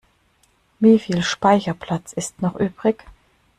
Wie 0.79 0.97
viel 0.97 1.21
Speicherplatz 1.21 2.11
ist 2.13 2.41
noch 2.41 2.55
übrig? 2.55 3.05